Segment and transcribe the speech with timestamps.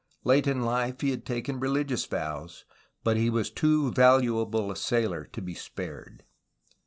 [0.23, 2.65] Late in life he had taken religious vows,
[3.03, 6.23] but he was too valuable a sailor to be spared.